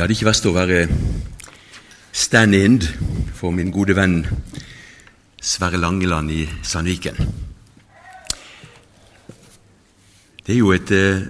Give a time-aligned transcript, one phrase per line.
[0.00, 0.76] Det hadde ikke vært å være
[2.16, 2.78] stand-in
[3.36, 4.22] for min gode venn
[5.44, 7.18] Sverre Langeland i Sandviken.
[10.40, 11.20] Det er jo et, eh,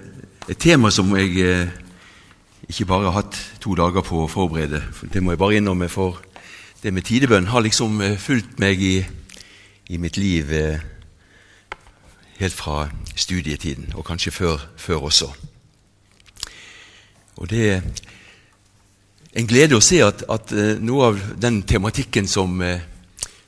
[0.47, 1.67] et tema som jeg eh,
[2.69, 4.79] ikke bare har hatt to dager på å forberede.
[5.03, 6.21] Det må jeg bare innrømme, for
[6.81, 9.03] det med tidebønn har liksom eh, fulgt meg i,
[9.89, 10.47] i mitt liv
[12.39, 15.27] helt fra studietiden, og kanskje før, før også.
[17.35, 17.83] Og det
[19.31, 22.81] en glede å se at, at uh, noe av den tematikken som, uh,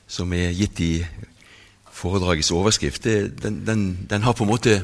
[0.08, 0.94] som, er gitt i
[1.94, 4.80] foredragets overskrift, det, den, den, den, har på en måte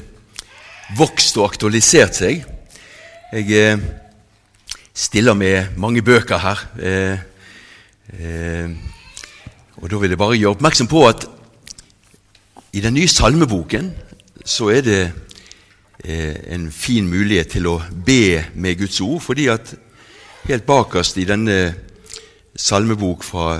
[0.98, 2.44] vokst og aktualisert seg.
[3.32, 3.48] Jeg
[3.80, 3.80] uh,
[4.92, 6.66] stiller med mange bøker her.
[9.80, 11.24] og da vil jeg bare gjøre oppmerksom på at
[12.74, 13.92] i den nye salmeboken
[14.44, 15.02] så er det
[16.02, 19.72] en fin mulighet til å be med Guds ord, fordi at
[20.48, 21.74] Helt bakerst i denne
[22.56, 23.58] salmebok fra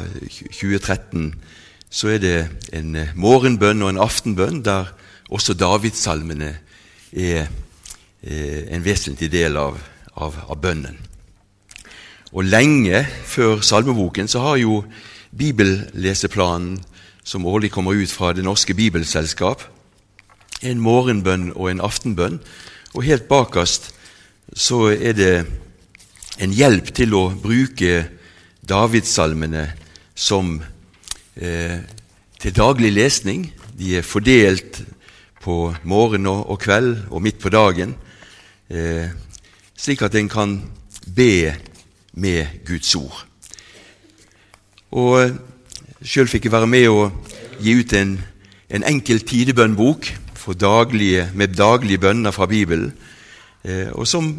[0.49, 1.35] 2013
[1.91, 2.37] så er det
[2.73, 4.89] en eh, morgenbønn og en aftenbønn der
[5.29, 6.55] også Davidssalmene
[7.13, 7.51] er
[8.23, 9.77] eh, en vesentlig del av,
[10.17, 10.97] av, av, bønnen.
[12.33, 14.81] Og lenge før salmeboken så har jo
[15.37, 16.79] bibelleseplanen,
[17.25, 19.63] som årlig kommer ut fra Det norske bibelselskap,
[20.63, 22.41] en morgenbønn og en aftenbønn.
[22.95, 23.93] Og helt bakerst
[24.57, 25.35] så er det
[26.41, 28.07] en hjelp til å bruke
[28.65, 29.67] Davidssalmene
[30.17, 30.55] som
[31.37, 31.81] eh,
[32.41, 33.49] til daglig lesning.
[33.77, 34.81] De er fordelt
[35.41, 37.95] på morgen og, kveld og midt på dagen,
[38.69, 39.13] eh,
[39.77, 40.57] slik at en kan
[41.07, 41.53] be
[42.13, 43.25] med Guds ord.
[44.93, 45.37] Og
[46.01, 47.11] Sjøl fikk jeg være med å
[47.61, 48.15] gi ut en,
[48.73, 50.09] en enkel tidebønnbok
[50.51, 52.95] med daglige bønner fra Bibelen,
[53.65, 54.33] eh, og som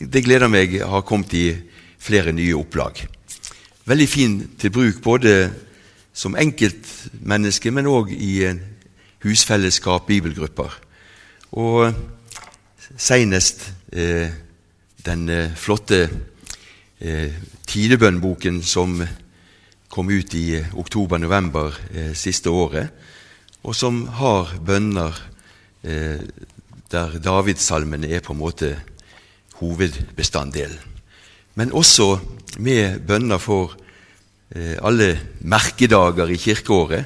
[0.00, 1.46] det gleder meg har kommet i
[1.98, 3.00] flere nye opplag.
[3.88, 5.34] Veldig fin til bruk både
[6.12, 8.42] som enkeltmenneske, men òg i
[9.24, 10.74] husfellesskap, bibelgrupper.
[11.58, 11.94] Og
[12.98, 14.28] seinest eh,
[15.06, 16.02] den eh, flotte
[17.00, 17.32] eh,
[17.68, 18.98] tidebønnboken som
[19.88, 22.92] kom ut i oktober-november eh, siste året,
[23.64, 25.16] og som har bønner
[25.82, 26.20] eh,
[26.88, 28.74] der Davidssalmene er på en måte
[29.58, 30.78] hovedbestanddelen.
[31.54, 32.18] Men også
[32.58, 33.74] med bønner for
[34.54, 37.04] eh, alle merkedager i kirkeåret,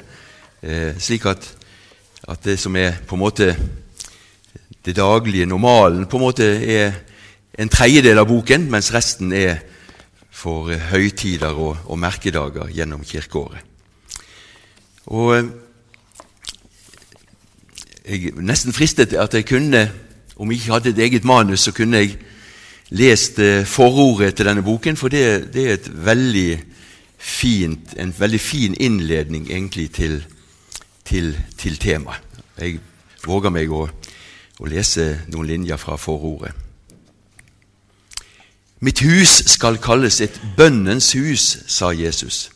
[0.61, 1.47] eh, slik at,
[2.27, 3.55] at, det som er på en måte
[4.85, 6.93] det daglige, normalen, på en måte er
[7.59, 9.63] en tredjedel av boken, mens resten er
[10.29, 13.61] for eh, høytider og, og merkedager gjennom kirkeåret.
[15.05, 15.49] Og
[18.05, 19.87] jeg nesten fristet at jeg kunne,
[20.35, 22.17] om jeg ikke hadde et eget manus, så kunne jeg
[22.93, 26.49] lest forordet til denne boken, for det, det er veldig
[27.17, 30.23] fint, en veldig fin innledning egentlig til,
[31.05, 32.21] til, til temaet.
[32.59, 32.79] Jeg
[33.25, 33.87] våger meg å,
[34.59, 36.53] å lese noen linjer fra forordet.
[38.83, 42.49] Mitt hus skal kalles et bønnens hus, sa Jesus.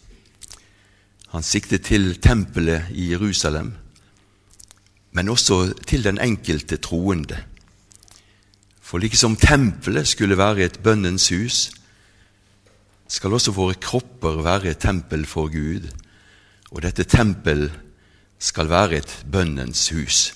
[1.32, 3.72] Han siktet til tempelet i Jerusalem,
[5.16, 7.40] men også til den enkelte troende.
[8.88, 11.72] For liksom tempelet skulle være et bønnens hus,
[13.08, 15.90] skal også våre kropper være et tempel for Gud,
[16.72, 17.68] og dette tempel
[18.40, 20.34] skal være et bønnens hus.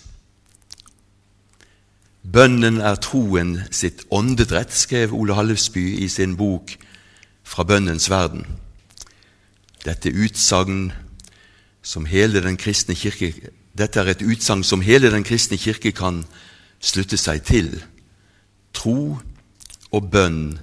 [2.33, 6.75] Bønnen er troen sitt åndedrett, skrev Ole Hallesby i sin bok
[7.43, 8.45] Fra bønnens verden.
[9.85, 10.91] Dette utsagn
[11.81, 13.33] som hele den kristne kirke
[13.77, 16.21] Dette er et utsagn som hele den kristne kirke kan
[16.79, 17.73] slutte seg til.
[18.73, 19.19] Tro
[19.91, 20.59] og bønn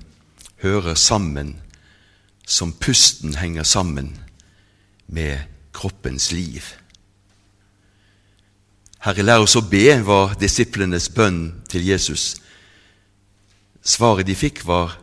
[0.62, 1.56] hører sammen
[2.48, 4.14] som pusten henger sammen
[5.06, 6.64] med kroppens liv.
[9.04, 12.38] Herre, lær oss å be, var disiplenes bønn til Jesus.
[13.84, 14.97] Svaret de fikk, var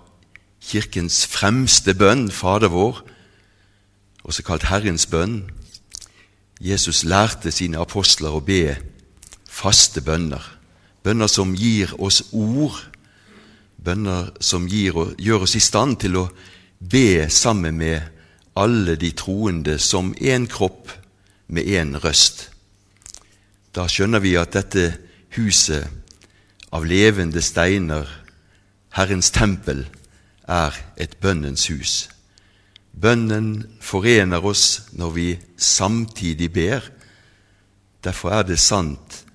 [0.65, 3.03] Kirkens fremste bønn, Fader vår,
[4.25, 5.43] også kalt Herrens bønn.
[6.59, 8.75] Jesus lærte sine apostler å be
[9.45, 10.41] faste bønner,
[11.05, 12.81] bønner som gir oss ord
[13.85, 16.25] bønner som gir, gjør oss i stand til å
[16.79, 18.01] be sammen med
[18.55, 20.91] alle de troende som én kropp
[21.47, 22.49] med én røst.
[23.75, 24.85] Da skjønner vi at dette
[25.35, 25.87] huset
[26.75, 28.07] av levende steiner,
[28.95, 29.83] Herrens tempel,
[30.47, 31.93] er et bønnens hus.
[32.95, 36.85] Bønnen forener oss når vi samtidig ber.
[38.03, 39.25] Derfor er det sant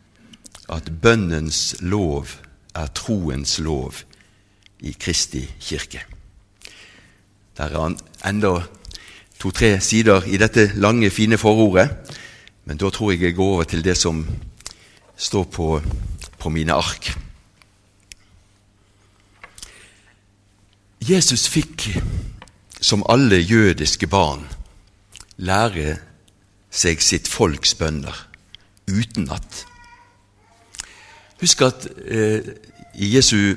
[0.71, 2.39] at bønnens lov
[2.79, 4.05] er troens lov
[4.81, 6.05] i Kristi kirke.
[7.57, 8.61] Der er han enda
[9.41, 11.91] to-tre sider i dette lange, fine forordet.
[12.65, 14.27] Men da tror jeg jeg går over til det som
[15.17, 15.83] står på,
[16.39, 17.13] på mine ark.
[21.01, 21.89] Jesus fikk,
[22.81, 24.45] som alle jødiske barn,
[25.37, 25.97] lære
[26.71, 28.15] seg sitt folks bønner
[28.91, 29.65] utenat.
[31.41, 32.45] Husk at eh,
[32.95, 33.57] i Jesu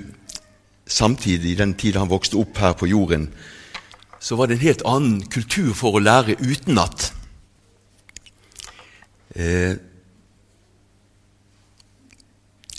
[0.93, 3.27] samtid, i den tid han vokste opp her på jorden,
[4.23, 7.09] så var det en helt annen kultur for å lære utenat.
[9.35, 9.73] Eh,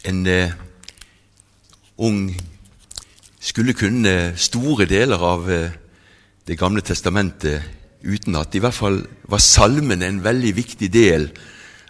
[0.05, 0.55] en eh,
[1.99, 2.29] ung
[3.41, 5.81] skulle kunne store deler av eh,
[6.45, 7.63] Det gamle testamentet
[8.05, 8.53] utenat.
[8.53, 8.99] I hvert fall
[9.33, 11.31] var salmene en veldig viktig del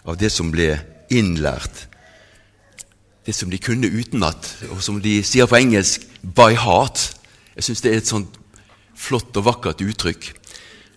[0.07, 0.77] av det som ble
[1.11, 1.89] innlært.
[3.27, 7.15] Det som de kunne utenat, og som de sier på engelsk 'by heart'.
[7.57, 8.39] Jeg syns det er et sånt
[8.95, 10.35] flott og vakkert uttrykk.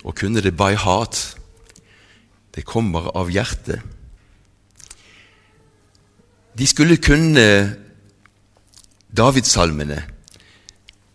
[0.04, 1.36] Å kunne det by heart.
[2.54, 3.80] Det kommer av hjertet.
[6.58, 7.76] De skulle kunne
[9.08, 10.02] Davidssalmene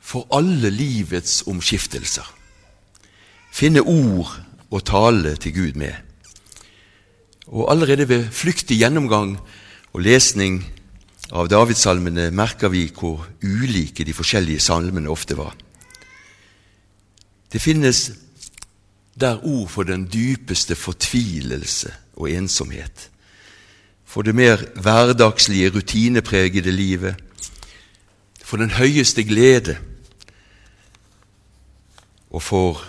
[0.02, 2.26] for alle livets omskiftelser.
[3.54, 4.32] Finne ord
[4.74, 5.94] å tale til Gud med.
[7.54, 9.38] Og Allerede ved flyktig gjennomgang
[9.94, 10.64] og lesning
[11.32, 15.56] av Davidssalmene merker vi hvor ulike de forskjellige salmene ofte var.
[17.54, 18.12] Det finnes
[19.14, 23.10] der ord for den dypeste fortvilelse og ensomhet,
[24.06, 27.16] for det mer hverdagslige, rutinepregede livet,
[28.44, 29.78] for den høyeste glede
[32.30, 32.84] og for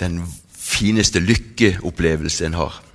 [0.00, 0.22] den
[0.52, 2.85] fineste lykkeopplevelse en har.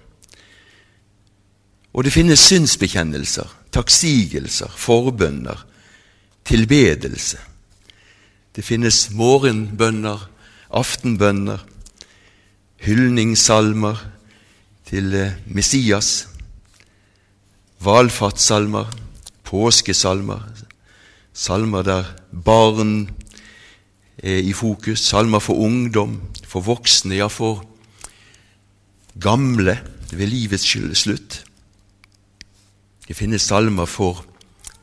[1.93, 5.65] Og det finnes synsbekjennelser, takksigelser, forbønner,
[6.47, 7.39] tilbedelse.
[8.55, 10.29] Det finnes morgenbønner,
[10.71, 11.65] aftenbønner,
[12.81, 13.99] hyldningssalmer
[14.87, 16.27] til eh, Messias,
[17.83, 18.89] valfartssalmer,
[19.43, 20.41] påskesalmer,
[21.33, 23.09] salmer der barn
[24.17, 27.63] er i fokus, salmer for ungdom, for voksne, ja, for
[29.19, 29.79] gamle
[30.11, 31.43] ved livets slutt.
[33.11, 34.21] Det finnes salmer for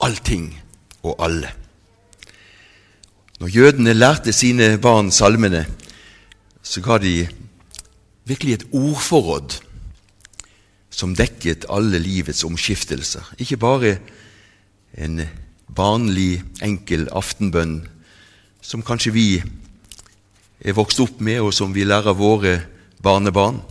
[0.04, 0.50] allting
[1.00, 1.48] og alle.
[3.40, 5.62] Når jødene lærte sine barn salmene,
[6.60, 7.25] så ga de
[8.28, 9.56] virkelig et ordforråd
[10.92, 13.32] som dekket alle livets omskiftelser.
[13.40, 13.96] Ikke bare
[14.92, 15.25] en
[15.72, 17.80] barnlig, enkel aftenbønn
[18.60, 22.58] som kanskje vi er vokst opp med, og som vi lærer våre
[23.00, 23.62] barnebarn.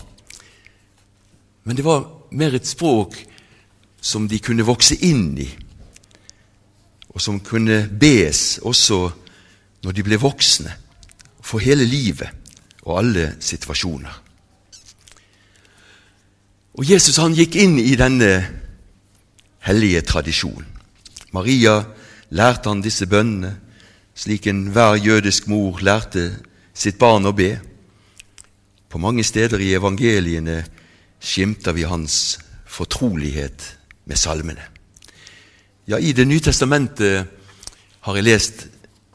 [1.61, 3.26] Men det var mer et språk
[4.07, 5.47] som de kunne vokse inn i,
[7.11, 9.01] og som kunne bes også
[9.83, 10.71] når de ble voksne,
[11.43, 12.31] for hele livet
[12.85, 14.23] og alle situasjoner.
[16.77, 18.31] Og Jesus han gikk inn i denne
[19.65, 20.67] hellige tradisjonen.
[21.35, 21.81] Maria
[22.29, 23.57] lærte han disse bønnene,
[24.15, 26.29] slik enhver jødisk mor lærte
[26.73, 27.57] sitt barn å be.
[28.87, 30.61] På mange steder i evangeliene
[31.19, 33.76] skimter vi hans fortrolighet
[34.07, 34.63] med salmene.
[35.87, 37.27] Ja, I Det nye testamentet
[38.01, 38.67] har jeg lest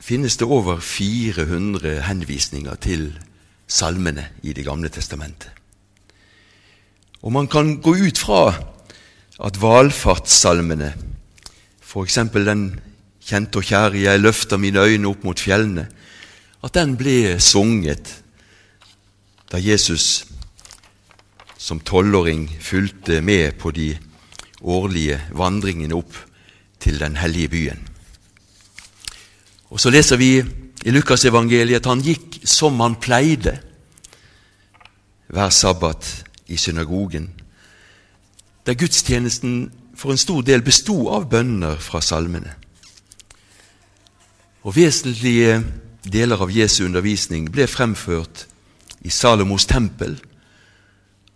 [0.03, 3.13] finnes det over 400 henvisninger til
[3.69, 5.51] salmene i Det gamle testamentet.
[7.23, 8.55] Og man kan gå ut fra
[9.39, 10.93] at valfartssalmene,
[11.81, 12.19] f.eks.
[12.35, 12.81] den
[13.23, 15.87] kjente og kjære 'Jeg løfter mine øyne opp mot fjellene',
[16.65, 18.23] at den ble sunget
[19.53, 20.27] da Jesus
[21.59, 23.99] som tolvåring fulgte med på de
[24.63, 26.17] årlige vandringene opp
[26.83, 27.89] til den hellige byen.
[29.71, 30.45] Og Så leser vi
[30.85, 33.59] i Lukasevangeliet at han gikk som han pleide
[35.33, 37.31] hver sabbat i synagogen,
[38.67, 42.53] der gudstjenesten for en stor del bestod av bønner fra salmene.
[44.63, 45.63] Og Vesentlige
[46.05, 48.47] deler av Jesu undervisning ble fremført
[49.03, 50.19] i Salomos tempel,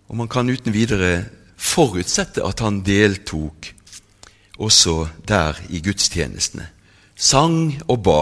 [0.09, 1.25] og man kan uten videre
[1.66, 3.73] forutsette at han deltok
[4.58, 6.68] også der i gudstjenestene.
[7.16, 8.20] Sang og ba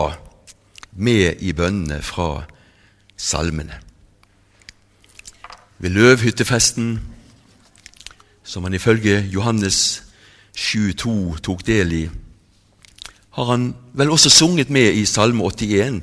[0.97, 2.45] med i bønnene fra
[3.17, 3.81] salmene.
[5.79, 7.01] Ved løvhyttefesten,
[8.45, 10.03] som han ifølge Johannes
[10.57, 12.05] 7,2 tok del i,
[13.35, 16.03] har han vel også sunget med i Salme 81,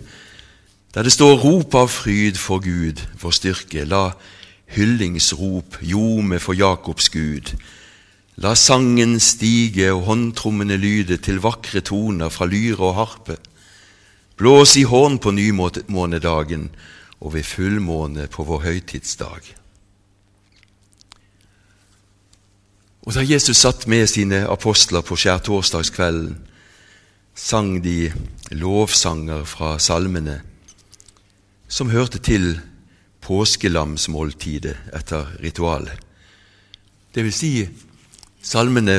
[0.93, 3.83] der det står 'Rop av fryd for Gud, vår styrke'.
[3.83, 4.12] La
[4.71, 7.53] hyllingsrop ljome for Jakobs Gud.
[8.41, 13.37] La sangen stige og håndtrommene lyde til vakre toner fra lyre og harpe.
[14.37, 16.69] blås i horn på nymånedagen
[17.19, 19.41] og ved fullmåne på vår høytidsdag.
[23.05, 26.37] Og da Jesus satt med sine apostler på skjærtorsdagskvelden,
[27.35, 28.11] sang de
[28.51, 30.41] lovsanger fra salmene
[31.71, 32.59] som hørte til
[33.31, 35.95] påskelamsmåltidet etter ritualet.
[37.15, 37.51] Det vil si
[38.43, 38.97] salmene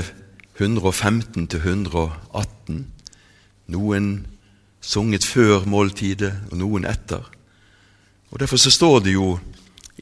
[0.57, 2.87] 115 til 118.
[3.73, 4.09] Noen
[4.81, 7.29] sunget før måltidet, og noen etter.
[8.33, 9.37] Og Derfor så står det jo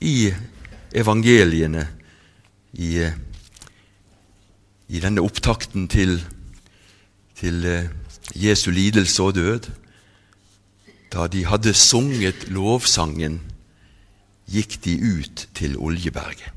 [0.00, 0.30] i
[0.94, 1.88] evangeliene,
[2.72, 3.02] i,
[4.88, 6.20] i denne opptakten til,
[7.34, 7.90] til eh,
[8.34, 9.70] Jesu lidelse og død,
[11.10, 13.40] da de hadde sunget lovsangen,
[14.50, 16.50] gikk de ut til Oljeberget.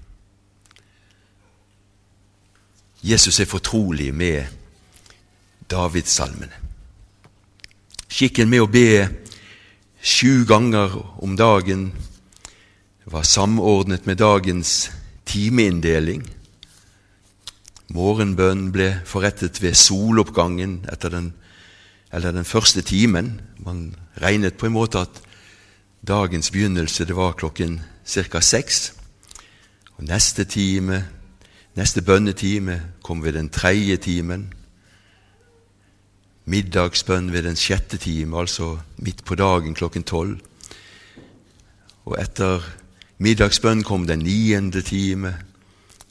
[3.04, 4.46] Jesus er fortrolig med
[5.72, 6.56] Davidssalmene.
[8.08, 8.88] Skikken med å be
[10.04, 11.90] sju ganger om dagen
[13.10, 14.92] var samordnet med dagens
[15.28, 16.24] timeinndeling.
[17.94, 21.34] Morgenbønnen ble forrettet ved soloppgangen etter den,
[22.14, 23.42] eller den første timen.
[23.60, 25.20] Man regnet på en måte at
[26.08, 28.40] dagens begynnelse det var klokken ca.
[28.42, 28.94] seks.
[29.98, 31.08] Og neste time,
[31.76, 34.54] neste bønnetime kom ved den tredje timen.
[36.46, 40.40] Middagsbønn ved den sjette time, altså midt på dagen klokken tolv.
[42.06, 42.60] Og etter
[43.18, 45.38] middagsbønn kom den niende time,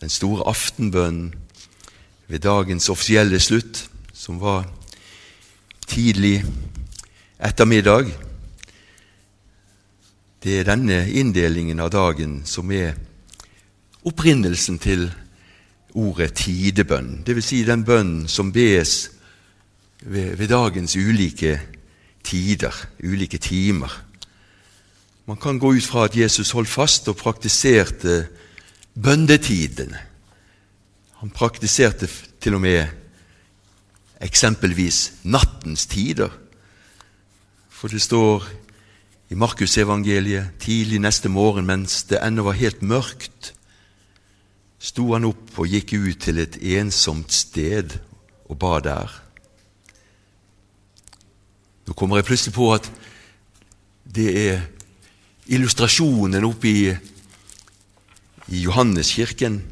[0.01, 1.35] den store aftenbønnen
[2.29, 4.65] ved dagens offisielle slutt, som var
[5.87, 6.45] tidlig
[7.41, 8.32] ettermiddag.
[10.43, 12.97] Det er denne inndelingen av dagen som er
[14.03, 15.05] opprinnelsen til
[15.95, 17.47] ordet tidebønn, dvs.
[17.47, 19.13] Si den bønnen som bes
[20.03, 21.61] ved, ved dagens ulike
[22.27, 23.93] tider, ulike timer.
[25.31, 28.25] Man kan gå ut fra at Jesus holdt fast og praktiserte
[28.99, 30.01] bøndetidene.
[31.23, 32.09] Han praktiserte
[32.43, 32.83] til og med
[34.23, 36.35] eksempelvis nattens tider.
[37.71, 38.62] For det står
[39.33, 43.55] i Markusevangeliet tidlig neste morgen, mens det ennå var helt mørkt,
[44.77, 47.97] sto han opp og gikk ut til et ensomt sted
[48.51, 49.15] og ba der.
[51.89, 52.91] Nå kommer jeg plutselig på at
[54.05, 54.61] det er
[55.49, 56.87] illustrasjonen oppe i,
[58.53, 59.63] i Johanneskirken,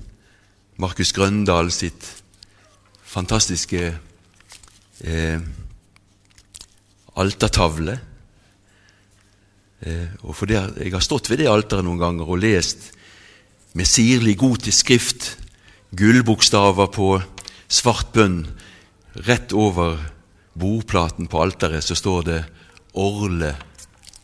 [0.81, 2.07] Markus Grøndal sitt
[3.05, 3.91] fantastiske
[5.05, 5.43] eh,
[7.21, 8.01] altertavle.
[9.81, 12.93] Eh, og for det, Jeg har stått ved det alteret noen ganger og lest
[13.73, 15.37] med sirlig gotisk skrift
[15.97, 17.23] gullbokstaver på
[17.69, 18.45] svart bønn
[19.27, 19.99] rett over
[20.59, 22.45] bordplaten på alteret så står det
[22.95, 23.57] 'Orle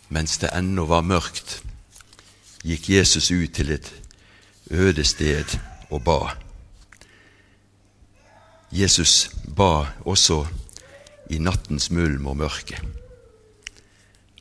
[0.09, 1.63] mens det ennå var mørkt',
[2.63, 3.93] gikk Jesus ut til et
[4.71, 5.59] øde sted
[5.91, 6.37] og ba.
[8.73, 10.47] Jesus ba også
[11.31, 12.81] i nattens mulm og mørke.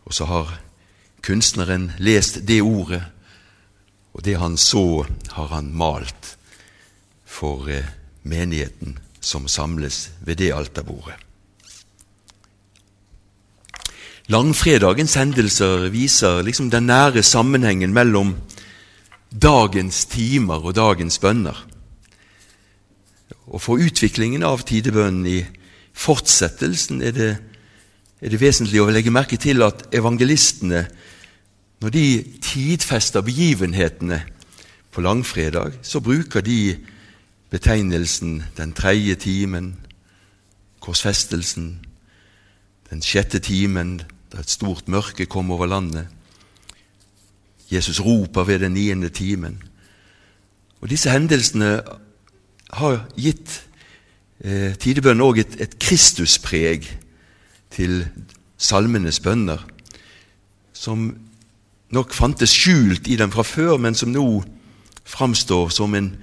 [0.05, 0.60] Og så har
[1.25, 3.01] kunstneren lest det ordet,
[4.13, 5.05] og det han så,
[5.36, 6.36] har han malt
[7.25, 7.88] for eh,
[8.24, 11.17] menigheten som samles ved det alterbordet.
[14.32, 18.34] Langfredagens hendelser viser liksom den nære sammenhengen mellom
[19.29, 21.58] dagens timer og dagens bønner.
[23.46, 25.44] Og For utviklingen av tidebønnen i
[25.94, 27.32] fortsettelsen er det,
[28.22, 30.88] er det vesentlig å legge merke til at evangelistene,
[31.82, 34.24] når de tidfester begivenhetene
[34.91, 36.77] på langfredag, så bruker de
[37.50, 39.75] betegnelsen den tredje timen,
[40.79, 41.86] korsfestelsen,
[42.89, 44.01] den sjette timen,
[44.32, 46.08] da et stort mørke kom over landet.
[47.72, 49.63] Jesus roper ved den niende timen.
[50.82, 51.82] Og Disse hendelsene
[52.74, 53.62] har gitt
[54.39, 56.86] eh, tidebønnen òg et, et Kristuspreg
[57.74, 58.05] til
[58.58, 59.63] salmenes bønner,
[60.74, 61.10] som
[61.89, 64.44] nok fantes skjult i dem fra før, men som nå
[65.06, 66.15] framstår som en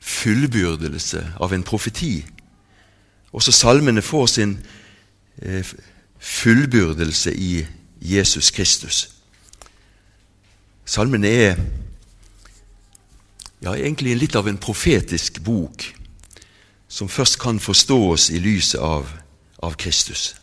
[0.00, 2.24] fullbyrdelse av en profeti.
[3.32, 4.58] Også salmene får sin
[5.42, 5.64] eh,
[6.18, 7.66] fullbyrdelse i
[8.00, 9.08] Jesus Kristus.
[10.84, 11.58] Salmene er
[13.64, 15.86] ja, egentlig litt av en profetisk bok
[16.88, 19.08] som først kan forstås i lyset av,
[19.64, 20.34] av Kristus.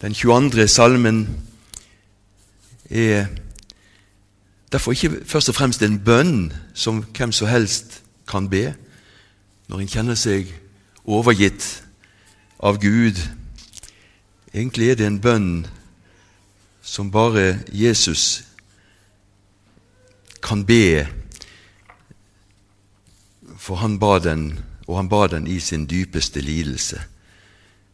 [0.00, 0.68] Den 22.
[0.70, 1.26] salmen
[2.90, 3.26] er
[4.72, 8.74] derfor ikke først og fremst en bønn som hvem som helst kan be
[9.68, 10.52] når en kjenner seg
[11.04, 11.82] overgitt
[12.58, 13.20] av Gud
[14.54, 15.66] Egentlig er det en bønn
[16.82, 18.44] som bare Jesus
[20.42, 21.04] kan be,
[23.56, 27.00] for han ba den, og han ba den i sin dypeste lidelse.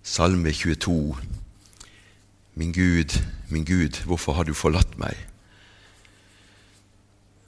[0.03, 1.17] Salme 22.
[2.55, 3.19] Min Gud,
[3.49, 5.15] min Gud, hvorfor har du forlatt meg?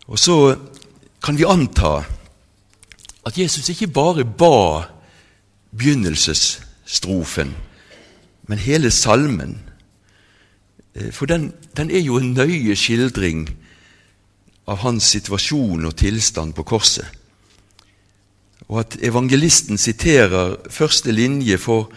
[0.06, 0.56] Og så
[1.22, 2.02] kan vi anta
[3.26, 4.86] at Jesus ikke bare ba
[5.76, 7.54] begynnelsesstrofen,
[8.46, 9.58] men hele salmen.
[10.94, 13.48] Eh, for den, den, er jo en nøye skildring
[14.66, 17.06] av hans situasjon og tilstand på korset.
[18.66, 21.90] Og at evangelisten siterer første linje for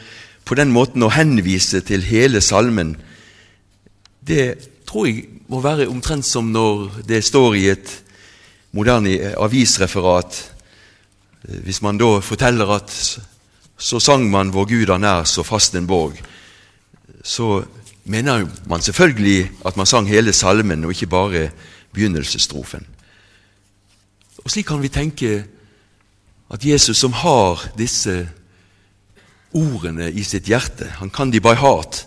[0.49, 2.95] på den måten å henvise til hele salmen,
[4.25, 4.55] det
[4.89, 7.91] tror jeg må være omtrent som når det står i et
[8.73, 10.39] moderne avisreferat.
[11.45, 12.95] Eh, hvis man da forteller at
[13.79, 16.17] så sang man 'Vår Gud er så fast en borg',
[17.23, 17.63] så
[18.05, 21.51] mener man selvfølgelig at man sang hele salmen, og ikke bare
[21.93, 22.87] begynnelsesstrofen.
[24.37, 25.45] Og Slik kan vi tenke
[26.51, 28.29] at Jesus, som har disse
[29.55, 32.03] ordene i sitt hjerte, han kan de by heart,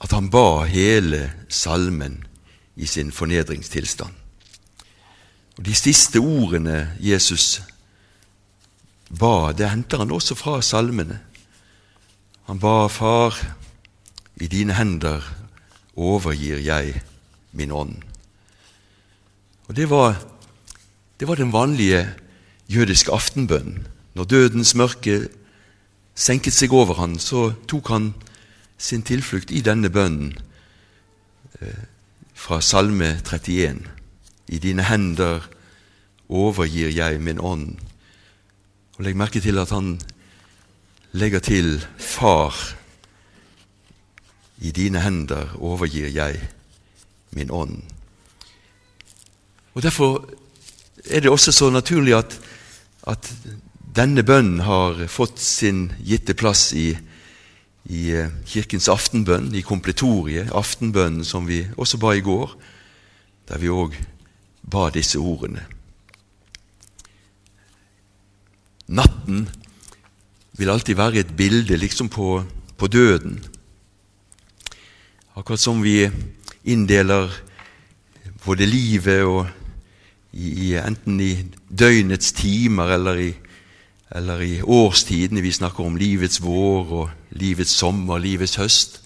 [0.00, 2.22] at han ba hele salmen
[2.76, 4.12] i sin fornedringstilstand.
[5.56, 7.62] Og De siste ordene Jesus
[9.08, 11.20] ba, det henter han også fra salmene.
[12.46, 13.38] Han ba, Far,
[14.36, 15.24] i dine hender
[15.96, 17.00] overgir jeg
[17.56, 17.96] min ånd.
[19.68, 20.20] Og Det var,
[21.20, 22.04] det var den vanlige
[22.68, 23.86] jødiske aftenbønnen.
[24.16, 25.28] Når dødens mørke
[26.16, 28.14] senket seg over han, så tok han
[28.80, 30.30] sin tilflukt i denne bønnen
[31.60, 31.82] eh,
[32.32, 33.82] fra Salme 31.
[34.48, 35.44] I dine hender
[36.32, 37.76] overgir jeg min ånd.
[38.96, 39.98] Og Legg merke til at han
[41.12, 42.56] legger til Far.
[44.64, 46.40] I dine hender overgir jeg
[47.36, 47.82] min ånd.
[49.76, 50.24] Og Derfor
[51.04, 52.40] er det også så naturlig at,
[53.06, 53.32] at
[53.96, 56.90] denne bønnen har fått sin gitte plass i,
[57.88, 62.52] i eh, Kirkens aftenbønn, i kompletoriet, aftenbønnen som vi også ba i går,
[63.48, 63.96] der vi òg
[64.66, 65.64] ba disse ordene.
[68.86, 69.46] Natten
[70.56, 72.42] vil alltid være et bilde liksom på,
[72.76, 73.40] på døden.
[75.36, 76.04] Akkurat som vi
[76.68, 77.32] inndeler
[78.44, 79.48] både livet og
[80.36, 81.32] i, enten i
[81.68, 83.32] døgnets timer eller i
[84.10, 85.42] eller i årstidene.
[85.42, 89.00] Vi snakker om livets vår og livets sommer, livets høst.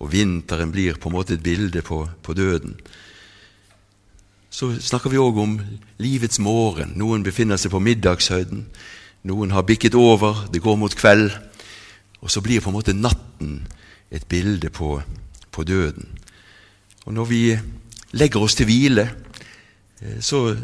[0.00, 2.78] Og vinteren blir på en måte et bilde på, på døden.
[4.50, 5.58] Så snakker vi òg om
[6.02, 6.96] livets morgen.
[6.98, 8.64] Noen befinner seg på middagshøyden.
[9.28, 11.30] Noen har bikket over, det går mot kveld.
[12.20, 13.60] Og så blir på en måte natten
[14.10, 14.98] et bilde på,
[15.52, 16.08] på døden.
[17.06, 17.42] Og når vi
[18.12, 19.06] legger oss til hvile,
[20.00, 20.56] eh, så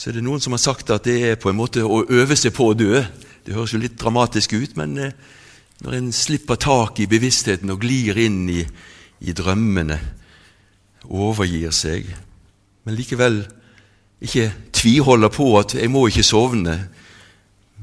[0.00, 2.36] så er det noen som har sagt at det er på en måte å øve
[2.38, 3.02] seg på å dø.
[3.44, 5.12] Det høres jo litt dramatisk ut, men eh,
[5.84, 8.64] når en slipper tak i bevisstheten og glir inn i,
[9.20, 10.00] i drømmene,
[11.04, 12.08] overgir seg,
[12.88, 13.42] men likevel
[14.24, 16.88] ikke tviholder på at 'jeg må ikke sovne',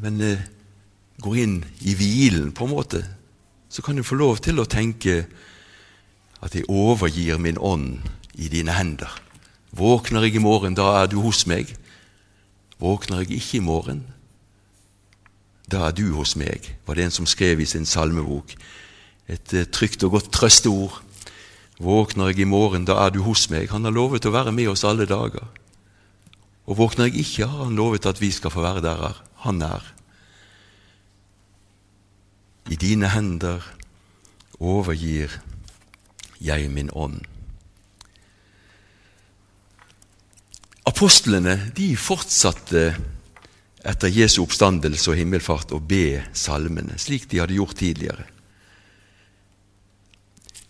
[0.01, 0.41] men eh,
[1.21, 3.05] går inn i hvilen, på en måte,
[3.69, 5.25] så kan du få lov til å tenke
[6.41, 7.99] at 'jeg overgir min ånd
[8.33, 9.21] i dine hender'.
[9.71, 11.77] Våkner jeg i morgen, da er du hos meg.
[12.79, 14.03] Våkner jeg ikke i morgen,
[15.67, 18.53] da er du hos meg, var det en som skrev i sin salmebok.
[19.27, 21.01] Et uh, trygt og godt trøsteord.
[21.83, 23.67] Våkner jeg i morgen, da er du hos meg.
[23.73, 25.43] Han har lovet å være med oss alle dager.
[26.67, 29.83] Og våkner jeg ikke, har han lovet at vi skal få være der han er.
[32.71, 33.63] I dine hender
[34.59, 35.37] overgir
[36.43, 37.21] jeg min ånd.
[40.87, 42.83] Apostlene de fortsatte
[43.87, 48.23] etter Jesu oppstandelse og himmelfart å be salmene, slik de hadde gjort tidligere.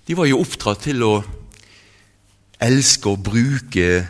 [0.08, 1.14] De var jo oppdratt til å
[2.64, 4.08] elske og bruke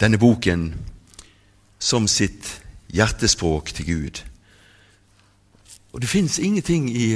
[0.00, 0.70] denne boken
[1.80, 2.48] som sitt
[2.94, 4.22] hjertespråk til Gud.
[5.92, 7.10] Og det fins ingenting i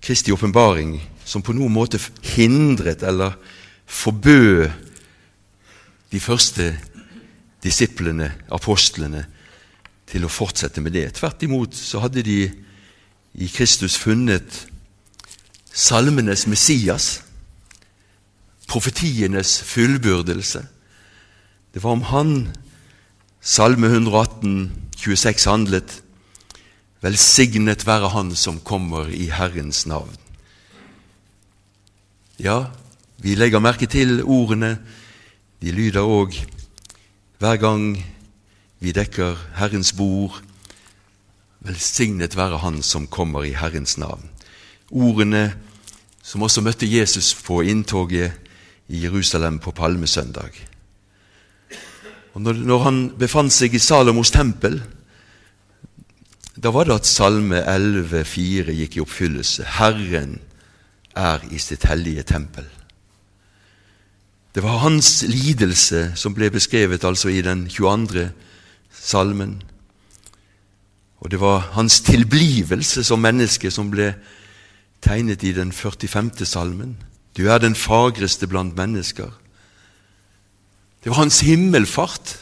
[0.00, 2.00] Kristi åpenbaring som på noen måte
[2.36, 3.34] hindret eller
[3.86, 4.85] forbød
[6.12, 6.70] de første
[7.64, 9.24] disiplene, apostlene,
[10.06, 11.08] til å fortsette med det.
[11.18, 12.40] Tvert imot så hadde de
[13.36, 14.66] i Kristus funnet
[15.74, 17.08] salmenes Messias,
[18.70, 20.62] profetienes fullbyrdelse.
[21.74, 22.32] Det var om han
[23.46, 25.92] Salme 118, 26 handlet.
[27.00, 30.16] Velsignet være Han som kommer i Herrens navn.
[32.42, 32.72] Ja,
[33.22, 34.80] vi legger merke til ordene.
[35.66, 36.36] De lyder òg
[37.42, 37.96] hver gang
[38.78, 40.36] vi dekker Herrens bord.
[41.66, 44.28] Velsignet være Han som kommer i Herrens navn.
[44.94, 45.56] Ordene
[46.22, 48.38] som også møtte Jesus på inntoget
[48.86, 50.54] i Jerusalem på palmesøndag.
[52.38, 54.78] Og når, han befant seg i Salomos tempel,
[56.54, 59.66] da var det at Salme 11,4 gikk i oppfyllelse.
[59.80, 60.38] Herren
[61.16, 62.70] er i sitt hellige tempel.
[64.56, 68.30] Det var hans lidelse som ble beskrevet altså i den 22.
[68.88, 69.58] salmen.
[71.20, 74.14] Og det var hans tilblivelse som menneske som ble
[75.04, 76.46] tegnet i den 45.
[76.48, 76.96] salmen.
[77.36, 79.28] Du er den fagreste blant mennesker.
[81.04, 82.38] Det var hans himmelfart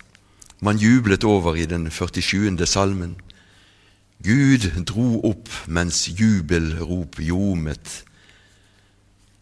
[0.61, 2.67] man jublet over i den 47.
[2.67, 3.17] salmen.
[4.23, 8.05] Gud dro opp mens jubelrop ljomet.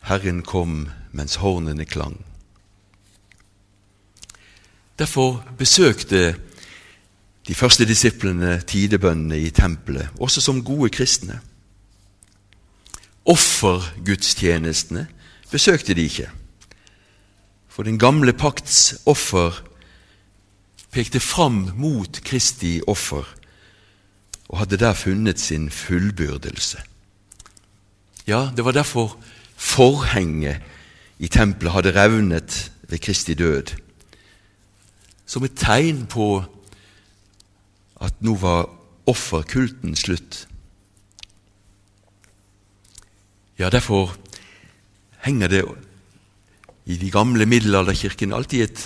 [0.01, 2.23] Herren kom mens hornene klang.
[4.99, 6.37] Derfor besøkte
[7.49, 11.41] de første disiplene tidebønnene i tempelet, også som gode kristne.
[13.25, 15.07] Offergudstjenestene
[15.51, 16.31] besøkte de ikke,
[17.69, 19.63] for den gamle pakts offer
[20.93, 23.25] pekte fram mot Kristi offer
[24.49, 26.83] og hadde der funnet sin fullbyrdelse.
[28.27, 29.17] Ja, det var derfor
[29.57, 30.61] forhenget
[31.19, 33.73] i tempelet hadde revnet ved Kristi død,
[35.33, 36.42] som et tegn på
[38.05, 38.66] at nå var
[39.09, 40.42] offerkulten slutt.
[43.57, 44.12] Ja, derfor
[45.25, 45.62] henger det
[46.85, 48.83] i de gamle middelalderkirkene alltid et,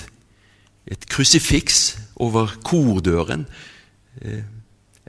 [0.86, 3.46] et krusifiks over kordøren.
[4.22, 4.44] Eh,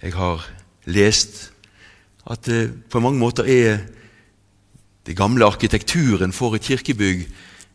[0.01, 0.45] jeg har
[0.85, 1.51] lest
[2.27, 3.83] at det på mange måter er
[5.07, 7.27] det gamle arkitekturen for et kirkebygg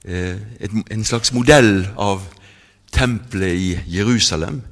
[0.04, 2.24] eh, en slags modell av
[2.92, 4.62] tempelet i Jerusalem,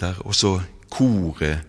[0.00, 0.60] der også
[0.90, 1.60] koret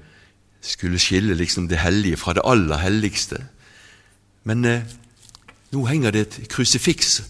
[0.62, 3.44] skulle skille liksom det hellige fra det aller helligste.
[4.44, 4.84] Men eh,
[5.72, 7.24] nå henger det et krusifiks,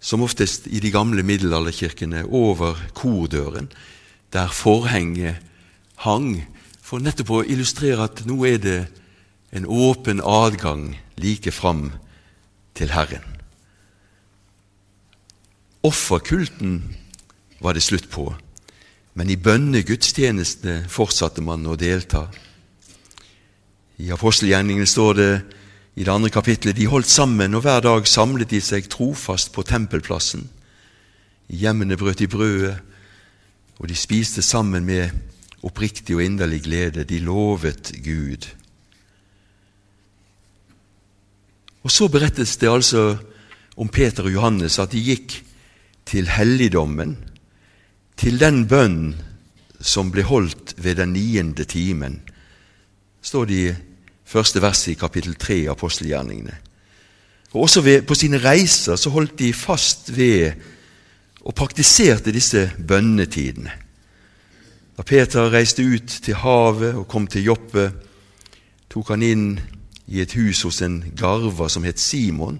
[0.00, 3.72] som oftest i de gamle middelalderkirkene, over kordøren,
[4.32, 5.36] der forhenget
[6.04, 6.44] hang
[6.82, 8.78] for nettopp å illustrere at nå er det
[9.52, 11.90] en åpen adgang like fram
[12.78, 13.24] til Herren.
[15.82, 16.82] Offerkulten
[17.60, 18.30] var det slutt på,
[19.18, 22.28] men i bønnegudstjenestene fortsatte man å delta.
[23.98, 25.32] I apostelgjerningene står det
[25.98, 29.64] i det andre kapitlet de holdt sammen, og hver dag samlet de seg trofast på
[29.66, 30.44] tempelplassen.
[31.50, 32.76] I hjemmene brøt de brødet,
[33.78, 35.10] og de spiste sammen med
[35.66, 37.06] oppriktig og inderlig glede.
[37.06, 38.46] De lovet Gud.
[41.82, 43.16] Og så berettes det altså
[43.78, 45.38] om Peter og Johannes at de gikk
[46.08, 47.16] til helligdommen,
[48.18, 49.12] til den bønn
[49.80, 52.18] som ble holdt ved den niende timen,
[53.22, 53.76] står det i
[54.28, 56.56] første verset i kapittel 3 av apostelgjerningene.
[57.54, 60.58] Og Også ved, på sine reiser så holdt de fast ved
[61.46, 63.72] og praktiserte disse bønnetidene.
[64.98, 67.92] Da Peter reiste ut til havet og kom til Joppe,
[68.90, 69.46] tok han inn
[70.10, 72.58] i et hus hos en garver som het Simon.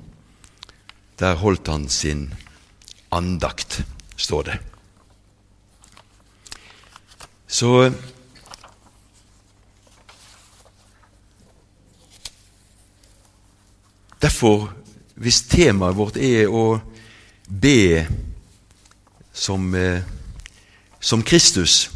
[1.19, 2.29] Der holdt han sin
[3.11, 3.83] andakt,
[4.17, 4.59] står det.
[7.49, 7.93] Så
[14.19, 14.73] Derfor,
[15.15, 16.81] hvis temaet vårt er å
[17.47, 18.03] be
[19.33, 20.03] som, eh,
[21.01, 21.89] som Kristus,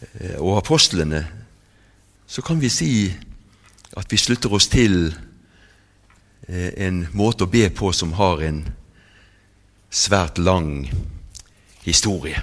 [0.00, 1.26] Eh, og apostlene,
[2.26, 2.92] så kan vi si
[3.96, 5.10] at vi slutter oss til
[6.48, 8.62] eh, en måte å be på som har en
[9.90, 10.88] svært lang
[11.84, 12.40] historie.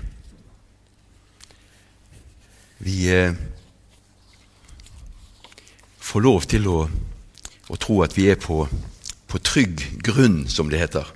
[2.87, 3.33] Vi eh,
[5.99, 6.85] får lov til å,
[7.67, 8.61] å, tro at vi er på,
[9.27, 11.09] på trygg grunn, som det heter.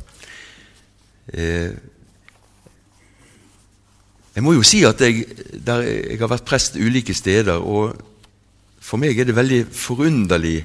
[4.35, 5.23] Jeg må jo si at jeg,
[5.63, 7.95] jeg, har vært prest ulike steder, og
[8.83, 10.57] for meg er det veldig forunderlig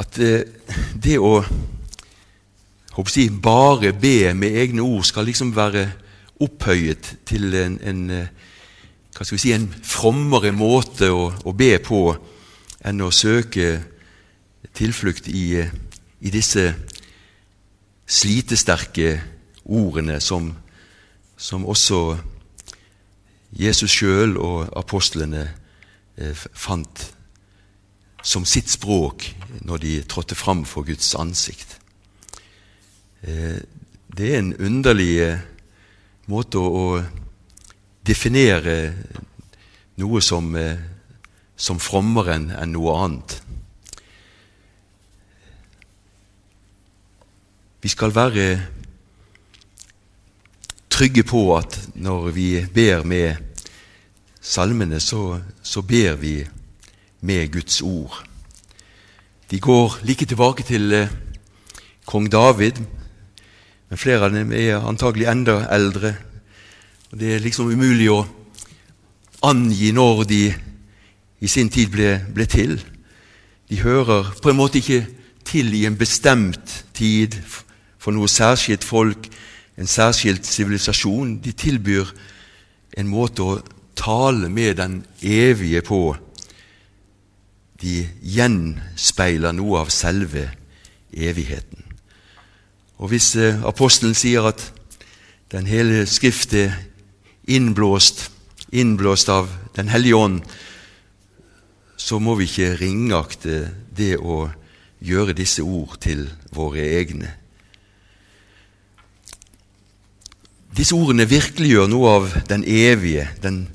[0.00, 0.48] at eh,
[0.96, 1.42] det å
[2.98, 5.84] jeg, bare be med egne ord skal liksom være
[6.40, 8.36] opphøyet til en, en eh,
[9.18, 12.02] hva skal vi si, en frommere måte å, å, be på
[12.86, 13.72] enn å søke
[14.78, 16.70] tilflukt i, i disse
[18.06, 19.16] slitesterke
[19.66, 20.52] ordene som
[21.38, 22.18] som også
[23.58, 25.44] Jesus sjøl og apostlene
[26.18, 27.04] eh, fant
[28.26, 29.28] som sitt språk
[29.64, 31.78] når de trådte fram for Guds ansikt.
[33.22, 33.62] Eh,
[34.18, 35.46] det er en underlig eh,
[36.26, 36.98] måte å
[38.08, 38.78] definere
[40.00, 40.50] noe som,
[41.56, 43.36] som frommere enn noe annet.
[47.78, 48.46] Vi skal være
[50.90, 53.36] trygge på at når vi ber med
[54.40, 56.40] salmene, så, så ber vi
[57.20, 58.24] med Guds ord.
[59.50, 61.12] De går like tilbake til eh,
[62.06, 62.80] kong David,
[63.88, 66.16] men flere av dem er antagelig enda eldre.
[67.10, 68.20] Det er liksom umulig å
[69.48, 70.42] angi når de
[71.40, 72.74] i sin tid ble, ble til.
[73.68, 75.06] De hører på en måte ikke
[75.48, 77.38] til i en bestemt tid
[77.98, 79.30] for noe særskilt folk
[79.78, 81.38] en særskilt sivilisasjon.
[81.40, 82.10] De tilbyr
[82.98, 83.58] en måte å
[83.96, 86.02] tale med den evige på.
[87.80, 90.48] De gjenspeiler noe av selve
[91.14, 91.86] evigheten.
[92.98, 94.60] Og Hvis eh, apostelen sier at
[95.54, 96.74] den hele Skrift er
[97.48, 98.30] innblåst,
[98.70, 100.40] innblåst av Den hellige ånd,
[101.96, 104.48] så må vi ikke ringakte det å
[104.98, 107.30] gjøre disse ord til våre egne.
[110.74, 113.68] Disse ordene virkeliggjør noe av den evige, den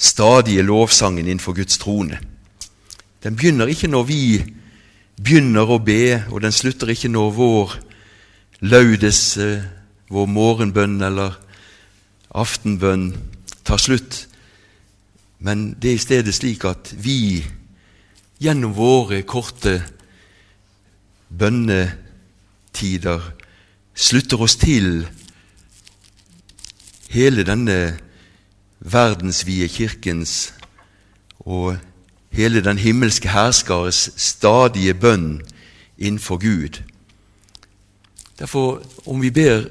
[0.00, 2.16] stadige lovsangen innenfor Guds trone.
[3.20, 4.22] Den begynner ikke når vi
[5.20, 7.76] begynner å be, og den slutter ikke når vår
[8.64, 9.64] laudes, eh,
[10.08, 11.36] vår morgenbønn eller
[12.30, 13.14] aftenbønn
[13.64, 14.28] tar slutt.
[15.38, 17.44] Men det er i stedet slik at vi
[18.40, 19.82] gjennom våre korte
[21.30, 23.20] bønnetider
[23.94, 25.08] slutter oss til
[27.10, 27.98] hele denne
[28.80, 30.52] verdensvide kirkens
[31.40, 31.76] og
[32.30, 35.42] hele den himmelske herskares stadige bønn
[35.98, 36.80] innenfor Gud.
[38.38, 39.66] Derfor, om vi ber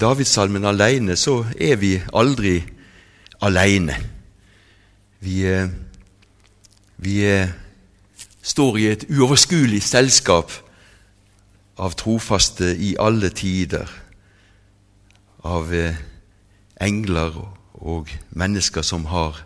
[0.00, 2.58] Davidssalmen alene, så er vi aldri
[3.42, 3.94] alene.
[5.20, 5.44] Vi,
[6.96, 7.16] vi
[8.42, 10.52] står i et uoverskuelig selskap
[11.78, 13.86] av trofaste i alle tider,
[15.44, 15.70] av
[16.80, 17.38] engler
[17.84, 19.42] og mennesker som har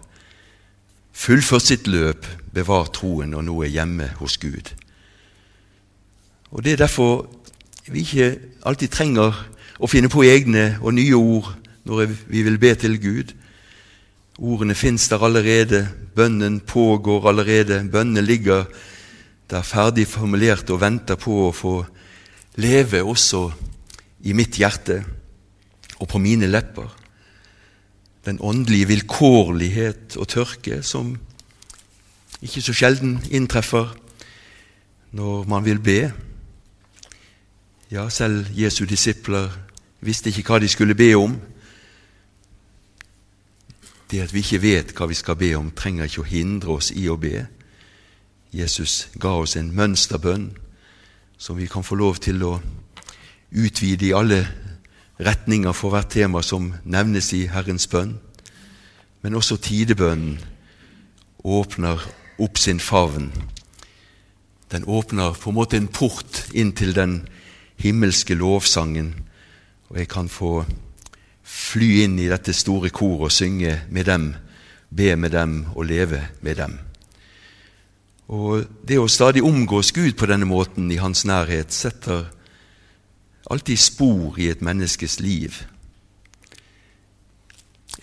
[1.19, 4.73] fullført sitt løp, bevart troen og nå er hjemme hos Gud.
[6.51, 7.27] Og Det er derfor
[7.89, 9.35] vi ikke alltid trenger
[9.79, 11.53] å finne på egne og nye ord
[11.89, 13.33] når vi vil be til Gud.
[14.39, 18.67] Ordene fins der allerede, bønnen pågår allerede, bønnen ligger
[19.51, 21.75] der ferdig formulert og venter på å få
[22.61, 23.47] leve også
[24.29, 25.01] i mitt hjerte
[25.99, 26.91] og på mine lepper
[28.29, 31.15] den åndelige vilkårlighet og tørke som
[32.45, 33.95] ikke så sjelden inntreffer
[35.17, 36.01] når man vil be.
[37.91, 39.49] Ja, selv Jesu disipler
[40.01, 41.37] visste ikke hva de skulle be om.
[44.11, 46.91] Det at vi ikke vet hva vi skal be om, trenger ikke å hindre oss
[46.97, 47.47] i å be.
[48.55, 50.51] Jesus ga oss en mønsterbønn
[51.39, 52.55] som vi kan få lov til å
[53.53, 54.41] utvide i alle
[55.21, 58.17] retninger for hvert tema som nevnes i Herrens bønn.
[59.23, 60.39] Men også tidebønnen
[61.45, 62.03] åpner
[62.39, 63.33] opp sin favn.
[64.71, 67.23] Den åpner på en måte en port inn til den
[67.81, 69.15] himmelske lovsangen,
[69.89, 70.65] og jeg kan få
[71.49, 74.35] fly inn i dette store koret og synge med dem,
[74.91, 76.79] be med dem og leve med dem.
[78.29, 82.29] Og Det å stadig omgås Gud på denne måten i hans nærhet setter
[83.51, 85.65] alltid spor i et menneskes liv.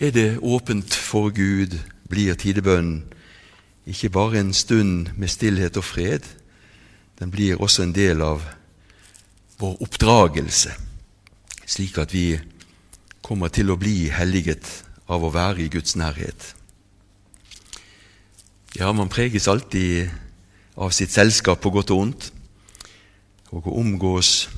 [0.00, 3.04] Er det åpent for Gud, blir tidebønnen
[3.86, 6.26] ikke bare en stund med stillhet og fred,
[7.18, 8.42] den blir også en del av
[9.58, 10.74] vår oppdragelse,
[11.66, 12.38] slik at vi
[13.26, 14.68] kommer til å bli helliget
[15.10, 16.52] av å være i Guds nærhet.
[18.76, 20.10] Ja, man preges alltid
[20.76, 22.30] av sitt selskap på godt og ondt,
[23.50, 24.48] og å omgås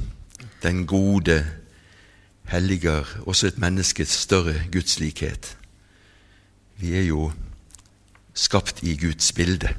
[0.65, 1.39] den gode
[2.49, 5.53] helliger også et menneskes større gudslikhet.
[6.81, 7.29] Vi er jo
[8.39, 9.71] skapt i Guds bilde.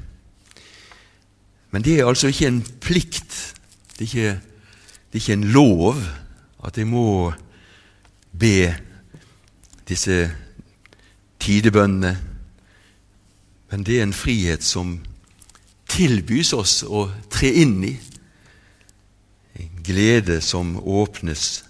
[1.72, 3.36] Men det er altså ikke en plikt,
[3.98, 4.34] det er ikke,
[5.12, 6.02] det er ikke en lov,
[6.64, 7.32] at jeg må
[8.40, 8.76] be
[9.88, 10.32] disse
[11.40, 12.18] tidebønnene.
[13.70, 14.98] Men det er en frihet som
[15.90, 17.98] tilbys oss å tre inn i
[19.60, 21.66] En glede som åpnes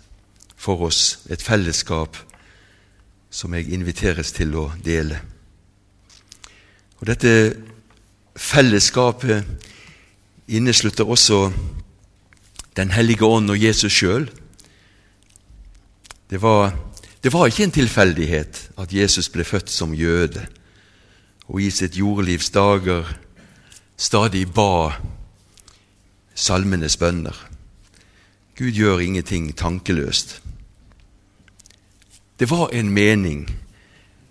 [0.54, 2.18] for oss, et fellesskap
[3.34, 5.18] som jeg inviteres til å dele.
[7.00, 7.32] Og Dette
[8.36, 9.46] fellesskapet
[10.48, 11.52] inneslutter også
[12.78, 14.30] Den hellige ånd og Jesus sjøl.
[16.30, 16.40] Det,
[17.24, 20.46] det var ikke en tilfeldighet at Jesus ble født som jøde
[21.50, 23.08] og i sitt jordlivs dager
[23.98, 24.94] stadig ba
[26.38, 27.36] salmenes bønner.
[28.56, 30.42] Gud gjør ingenting tankeløst.
[32.40, 33.50] Det var en mening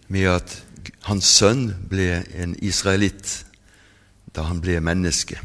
[0.08, 0.62] med at
[1.10, 3.44] hans sønn ble en israelitt
[4.36, 5.40] da han ble menneske,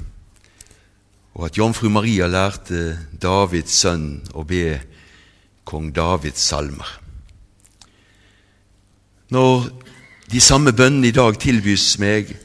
[1.33, 4.77] og at jomfru Maria lærte Davids sønn å be
[5.65, 6.99] kong Davids salmer.
[9.29, 9.69] Når
[10.31, 12.35] de samme bønnene i dag tilbys meg,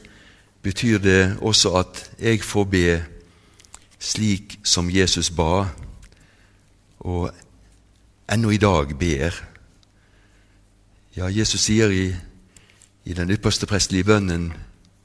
[0.61, 2.87] betyr det også at jeg får be
[3.99, 5.67] slik som Jesus ba,
[6.99, 7.31] og
[8.31, 9.35] ennå i dag ber.
[11.17, 12.07] Ja, Jesus sier i,
[13.05, 14.53] i den ypperste prestelige bønnen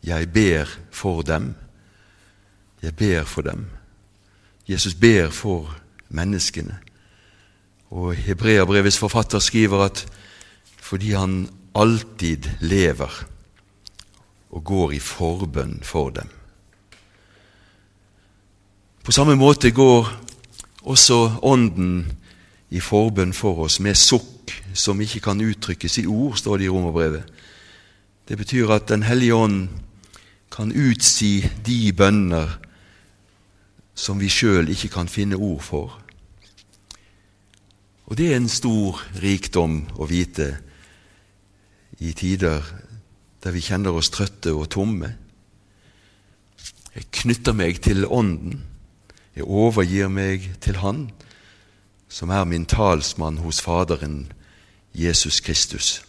[0.05, 1.55] 'Jeg ber for dem'.
[2.83, 3.66] Jeg ber for dem.
[4.68, 5.77] Jesus ber for
[6.09, 6.79] menneskene.
[7.94, 10.07] Og Hebreabrevets forfatter skriver at
[10.85, 13.12] fordi han alltid lever
[14.50, 16.28] og går i forbønn for dem.
[19.04, 20.11] På samme måte går
[20.83, 22.12] også Ånden
[22.70, 26.72] i forbønn for oss med sukk som ikke kan uttrykkes i ord, står det i
[26.72, 27.22] Romerbrevet.
[28.28, 29.68] Det betyr at Den hellige ånd
[30.50, 32.59] kan utsi de bønner
[33.94, 36.04] som vi sjøl ikke kan finne ord for.
[38.07, 40.51] Og det er en stor rikdom å vite
[42.01, 42.64] i tider
[43.45, 45.14] der vi kjenner oss trøtte og tomme.
[46.95, 48.62] Jeg knytter meg til Ånden.
[49.35, 51.09] Jeg overgir meg til Han,
[52.09, 54.29] som er min talsmann hos Faderen
[54.95, 56.05] Jesus Kristus.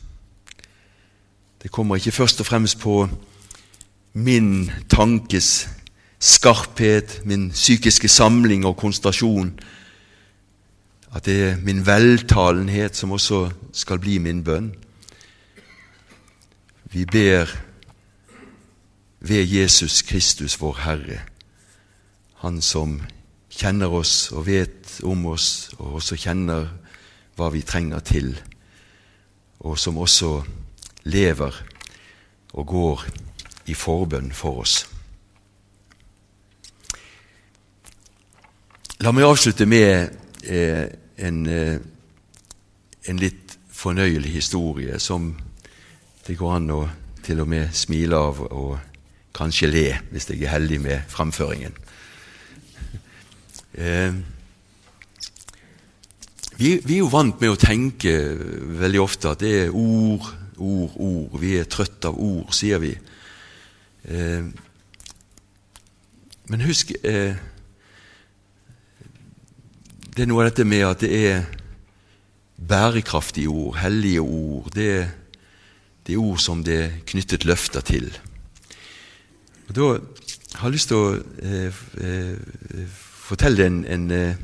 [1.61, 3.07] Det kommer ikke først og fremst på
[4.13, 5.67] min tankes
[6.19, 9.55] skarphet, min psykiske samling og konsentrasjon,
[11.15, 14.73] at det er min veltalenhet som også skal bli min bønn.
[16.91, 17.51] Vi ber
[19.19, 21.21] ved Jesus Kristus, vår Herre,
[22.43, 22.99] Han som
[23.49, 26.67] kjenner oss og vet om oss, og også kjenner
[27.35, 28.35] hva vi trenger til
[29.65, 30.43] og som også
[31.03, 31.53] lever
[32.53, 33.05] og går
[33.65, 34.75] i forbønn for oss.
[39.01, 40.13] La meg avslutte med
[40.45, 40.85] eh,
[41.17, 41.79] en, eh,
[43.07, 45.33] en, litt fornøyelig historie som
[46.27, 46.81] det går an å
[47.25, 48.77] til og med smile av og
[49.35, 51.75] kanskje le, hvis jeg er heldig med framføringen.
[53.75, 54.13] Eh,
[56.57, 58.13] vi, vi, er jo vant med å tenke
[58.79, 61.35] veldig ofte at det er ord, ord, ord.
[61.41, 62.93] Vi er trøtt av ord, sier vi.
[64.07, 64.47] Eh,
[66.45, 67.35] men husk eh,
[70.15, 71.41] Det er noe av dette med at det er
[72.55, 74.69] bærekraftige ord, hellige ord.
[74.71, 74.87] Det,
[76.07, 78.07] det er ord som det er knyttet løfter til.
[79.67, 79.89] Og Da
[80.61, 82.87] har jeg lyst til å eh, eh
[83.25, 84.39] fortelle en, en eh,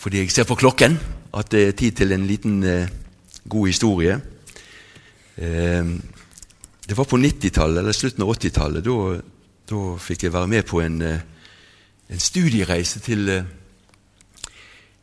[0.00, 0.96] fordi jeg ser på klokken
[1.36, 2.88] at det er tid til en liten eh,
[3.44, 4.20] god historie.
[5.36, 8.84] Det var på 90-tallet, eller slutten av 80-tallet.
[8.84, 9.20] Da,
[9.68, 13.59] da, fikk jeg være med på en, en studiereise til, eh,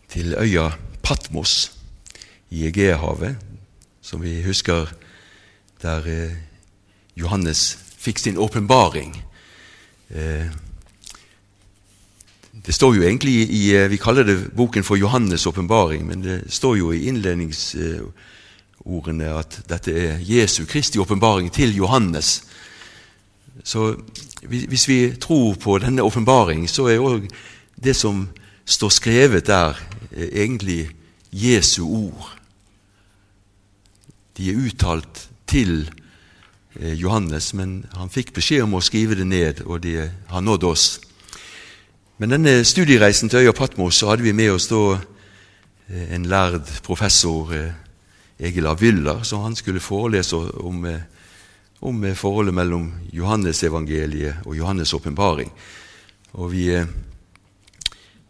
[0.10, 0.72] til, øya
[1.04, 1.72] Patmos
[2.50, 3.36] i Egeahavet,
[4.02, 4.86] som vi husker
[5.82, 6.32] der eh,
[7.16, 9.24] Johannes fikk sin åpenbaring.
[10.10, 10.46] Eh,
[12.66, 16.54] det står jo egentlig i eh, Vi kaller det boken for Johannes' åpenbaring, men det
[16.54, 22.44] står jo i innledningsordene at dette er Jesu Kristi åpenbaring til Johannes.
[23.64, 23.96] Så
[24.48, 27.30] hvis vi tror på denne åpenbaring, så er òg
[27.84, 28.30] det som
[28.66, 29.74] står skrevet der,
[30.12, 30.90] egentlig
[31.32, 32.38] Jesu ord.
[34.38, 35.90] De er uttalt til
[36.80, 39.98] eh, Johannes, men han fikk beskjed om å skrive det ned, og de
[40.30, 40.88] har nådd oss.
[42.18, 46.66] Men denne studiereisen til øya Patmos så hadde vi med oss da eh, en lærd
[46.86, 47.76] professor, eh,
[48.40, 48.76] Egil A.
[49.24, 51.02] som han skulle forelese om, eh,
[51.82, 55.52] om forholdet mellom Johannesevangeliet og Johannes' åpenbaring.
[56.34, 56.86] Og vi,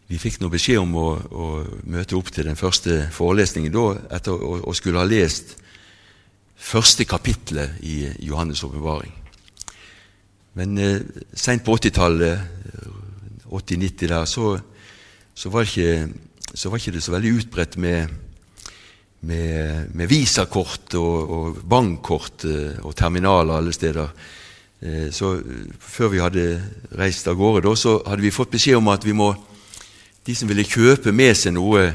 [0.08, 1.46] vi fikk nå beskjed om å, å,
[1.92, 3.86] møte opp til den første forelesningen da,
[4.16, 5.58] etter å, å skulle ha lest
[6.58, 9.12] første kapittelet i Johannes' åpenbaring.
[10.58, 11.02] Men eh,
[11.36, 12.56] seint på 80-tallet
[13.48, 14.56] 80-90 der, så,
[15.34, 16.08] så, var ikke,
[16.54, 18.16] så, var ikke, det så veldig utbredt med,
[19.20, 24.10] med, med visakort og, og bankkort eh, og terminaler alle steder.
[24.80, 25.36] Eh, så
[25.78, 26.48] Før vi hadde
[26.98, 29.30] reist av gårde, da, så hadde vi fått beskjed om at vi må,
[30.26, 31.86] de som ville kjøpe med seg noe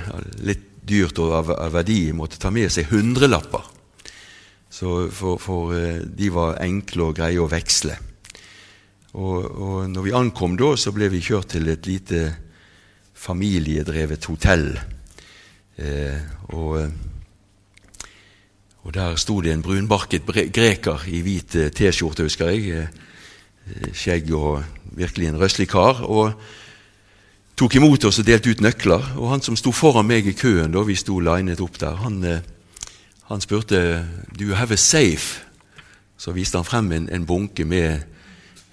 [0.45, 3.69] litt dyrt og av, av verdi, måtte ta med seg hundrelapper.
[4.73, 7.95] Så for, for, de var enkle og greie å veksle.
[9.13, 12.25] Og, og når vi ankom da, så ble vi kjørt til et lite
[13.13, 14.71] familiedrevet hotell.
[15.77, 16.17] Eh,
[16.53, 16.79] og,
[18.81, 22.83] og, der sto det en brunbarket greker i hvit eh, T-skjorte, husker jeg.
[22.83, 24.63] Eh, skjegg og
[24.97, 26.03] virkelig en røslig kar.
[26.09, 26.33] Og
[27.55, 29.13] tok imot oss og delte ut nøkler.
[29.17, 32.23] Og han som sto foran meg i køen da vi sto linet opp der, han,
[32.23, 32.41] eh,
[33.29, 35.43] han spurte Do you have a safe?
[36.17, 38.03] Så viste han frem en, en bunke med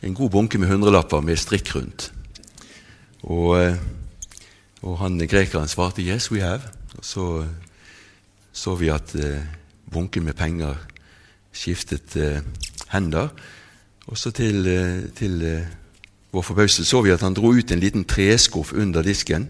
[0.03, 2.13] en god bunke med hundrelapper med strikk rundt.
[3.23, 3.77] Og, eh,
[4.83, 6.73] og han grekeren svarte 'Yes, we have'.
[6.99, 7.47] Og så
[8.53, 9.43] så vi at eh,
[9.93, 10.75] bunken med penger
[11.53, 12.43] skiftet eh,
[12.89, 13.29] hender.
[14.07, 15.67] Og så til, eh, til eh,
[16.31, 19.49] vår forbauselse så vi at han dro ut en liten treskuff under disken.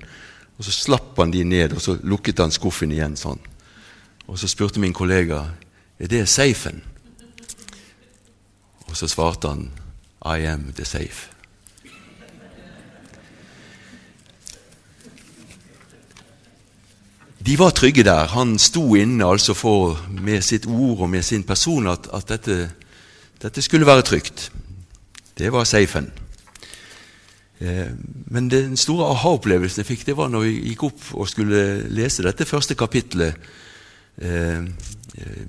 [0.59, 3.41] Og så slapp han de ned, og så lukket han skuffen igjen sånn.
[4.29, 5.45] Og så spurte min kollega
[6.01, 6.83] er det safen.
[8.89, 9.69] Og så svarte han
[10.27, 11.31] i am the safe.
[17.47, 18.27] De var trygge der.
[18.27, 22.71] Han sto inne altså for med sitt ord og med sin person at, at dette,
[23.43, 24.53] dette, skulle være trygt.
[25.39, 26.13] Det var safen.
[27.61, 27.91] Eh,
[28.33, 32.25] men den store aha-opplevelsen jeg fikk, det var når jeg gikk opp og skulle lese
[32.25, 33.37] dette første kapitlet
[34.17, 34.65] eh,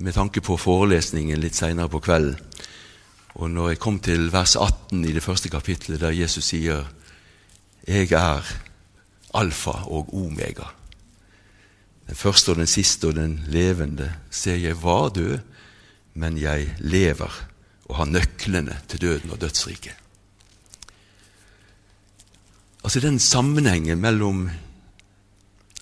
[0.02, 2.36] med tanke på forelesningen litt seinere på kvelden.
[3.40, 6.84] Og når jeg kom til vers 18 i det første kapitlet, der Jesus sier
[7.88, 8.44] 'Jeg er
[9.34, 10.68] alfa og omega',
[12.06, 15.38] den første og den siste og den levende, ser jeg var død,
[16.14, 17.48] men jeg lever
[17.84, 20.01] og har nøklene til døden og dødsriket.
[22.84, 24.50] Altså den sammenhengen mellom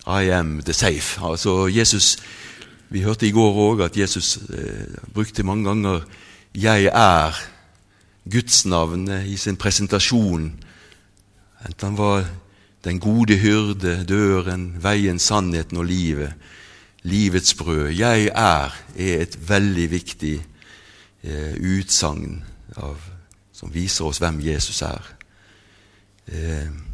[0.07, 2.19] I am the safe altså Jesus,
[2.89, 6.01] Vi hørte i går òg at Jesus eh, brukte mange ganger
[6.55, 7.39] 'Jeg er'
[8.31, 10.65] gudsnavnet i sin presentasjon.
[11.67, 12.25] Enten han var
[12.85, 16.33] den gode hyrde, døren, veien, sannheten og livet.
[17.03, 17.89] Livets brød.
[17.89, 20.43] 'Jeg er' er et veldig viktig
[21.25, 22.45] eh, utsagn
[23.53, 25.15] som viser oss hvem Jesus er.
[26.27, 26.90] Eh,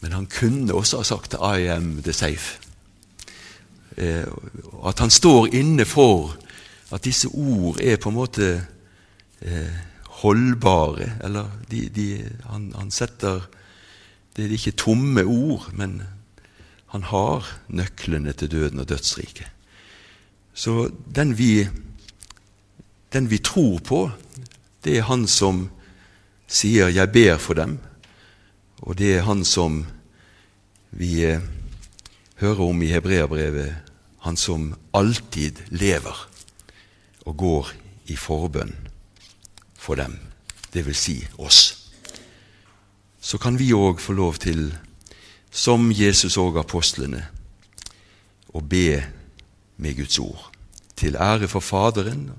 [0.00, 2.60] men han kunne også ha sagt 'I am the safe'.
[3.96, 4.26] Eh,
[4.86, 6.36] at han står inne for
[6.92, 8.66] at disse ord er på en måte
[9.42, 9.76] eh,
[10.22, 11.12] holdbare.
[11.24, 12.06] Eller de, de,
[12.50, 13.40] han, han, setter
[14.36, 16.02] Det er ikke tomme ord, men
[16.94, 19.46] han har nøklene til døden og dødsriket.
[20.54, 21.68] Så den vi,
[23.12, 24.10] den vi tror på,
[24.84, 25.68] det er han som
[26.46, 27.78] sier 'jeg ber for dem',
[28.80, 29.84] og det er han som
[30.90, 31.42] vi eh,
[32.40, 33.74] hører om i hebreabrevet,
[34.24, 36.16] han som alltid lever
[37.28, 37.72] og går
[38.12, 38.72] i forbønn
[39.80, 40.16] for dem,
[40.72, 41.90] vil si oss.
[43.20, 44.70] Så kan vi òg få lov til,
[45.50, 47.26] som Jesus og apostlene,
[48.54, 49.02] å be
[49.76, 50.50] med Guds ord,
[50.96, 52.30] til ære for Faderen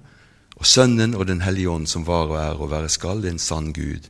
[0.55, 3.73] og Sønnen og Den hellige ånd, som var og er og være skal, en sann
[3.73, 4.09] Gud,